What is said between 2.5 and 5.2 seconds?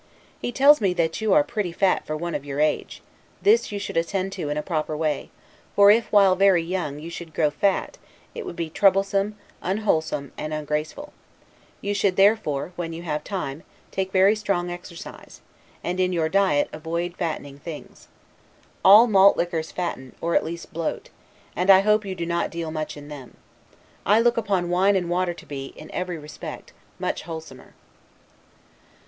age: this you should attend to in a proper